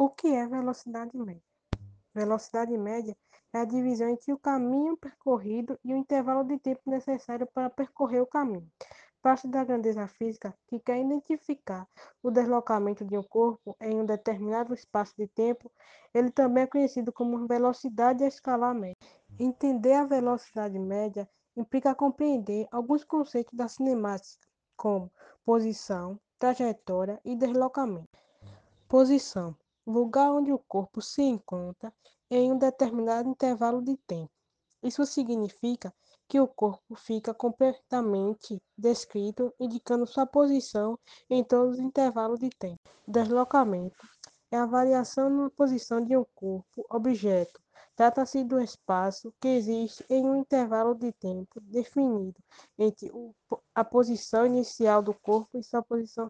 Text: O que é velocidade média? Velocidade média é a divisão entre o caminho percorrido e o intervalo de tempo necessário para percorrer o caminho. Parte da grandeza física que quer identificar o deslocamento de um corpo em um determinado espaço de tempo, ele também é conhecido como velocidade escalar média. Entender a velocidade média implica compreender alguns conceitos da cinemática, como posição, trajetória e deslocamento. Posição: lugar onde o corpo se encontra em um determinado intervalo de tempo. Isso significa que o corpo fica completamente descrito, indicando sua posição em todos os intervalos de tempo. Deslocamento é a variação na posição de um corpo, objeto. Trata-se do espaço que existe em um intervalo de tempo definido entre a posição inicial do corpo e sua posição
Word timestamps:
O 0.00 0.08
que 0.08 0.28
é 0.28 0.46
velocidade 0.46 1.10
média? 1.16 1.42
Velocidade 2.14 2.78
média 2.78 3.16
é 3.52 3.58
a 3.58 3.64
divisão 3.64 4.08
entre 4.08 4.32
o 4.32 4.38
caminho 4.38 4.96
percorrido 4.96 5.76
e 5.84 5.92
o 5.92 5.96
intervalo 5.96 6.44
de 6.44 6.56
tempo 6.56 6.82
necessário 6.86 7.48
para 7.52 7.68
percorrer 7.68 8.20
o 8.20 8.26
caminho. 8.26 8.70
Parte 9.20 9.48
da 9.48 9.64
grandeza 9.64 10.06
física 10.06 10.56
que 10.68 10.78
quer 10.78 11.00
identificar 11.00 11.84
o 12.22 12.30
deslocamento 12.30 13.04
de 13.04 13.18
um 13.18 13.24
corpo 13.24 13.76
em 13.80 14.00
um 14.00 14.06
determinado 14.06 14.72
espaço 14.72 15.14
de 15.18 15.26
tempo, 15.26 15.68
ele 16.14 16.30
também 16.30 16.62
é 16.62 16.68
conhecido 16.68 17.12
como 17.12 17.48
velocidade 17.48 18.22
escalar 18.22 18.76
média. 18.76 18.94
Entender 19.36 19.94
a 19.94 20.04
velocidade 20.04 20.78
média 20.78 21.28
implica 21.56 21.92
compreender 21.92 22.68
alguns 22.70 23.02
conceitos 23.02 23.52
da 23.52 23.66
cinemática, 23.66 24.46
como 24.76 25.10
posição, 25.44 26.20
trajetória 26.38 27.20
e 27.24 27.34
deslocamento. 27.34 28.06
Posição: 28.86 29.56
lugar 29.90 30.30
onde 30.32 30.52
o 30.52 30.58
corpo 30.58 31.00
se 31.00 31.22
encontra 31.22 31.92
em 32.30 32.52
um 32.52 32.58
determinado 32.58 33.28
intervalo 33.28 33.82
de 33.82 33.96
tempo. 33.96 34.30
Isso 34.82 35.04
significa 35.06 35.92
que 36.28 36.38
o 36.38 36.46
corpo 36.46 36.94
fica 36.94 37.32
completamente 37.32 38.62
descrito, 38.76 39.52
indicando 39.58 40.06
sua 40.06 40.26
posição 40.26 40.98
em 41.28 41.42
todos 41.42 41.78
os 41.78 41.80
intervalos 41.80 42.38
de 42.38 42.50
tempo. 42.50 42.80
Deslocamento 43.06 44.06
é 44.50 44.56
a 44.56 44.66
variação 44.66 45.30
na 45.30 45.50
posição 45.50 46.04
de 46.04 46.16
um 46.16 46.24
corpo, 46.34 46.84
objeto. 46.90 47.60
Trata-se 47.96 48.44
do 48.44 48.60
espaço 48.60 49.34
que 49.40 49.48
existe 49.48 50.04
em 50.08 50.24
um 50.24 50.36
intervalo 50.36 50.94
de 50.94 51.12
tempo 51.12 51.60
definido 51.60 52.40
entre 52.78 53.10
a 53.74 53.82
posição 53.82 54.46
inicial 54.46 55.02
do 55.02 55.12
corpo 55.12 55.58
e 55.58 55.64
sua 55.64 55.82
posição 55.82 56.26